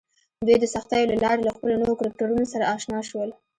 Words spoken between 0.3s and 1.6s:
دوی د سختیو له لارې له